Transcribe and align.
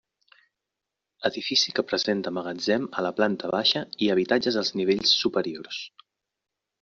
Edifici 1.29 1.73
que 1.79 1.83
presenta 1.91 2.31
magatzem 2.37 2.87
a 3.01 3.03
la 3.07 3.11
planta 3.19 3.51
baixa 3.57 3.83
i 4.07 4.11
habitatges 4.15 4.57
als 4.63 4.73
nivells 4.81 5.13
superiors. 5.25 5.79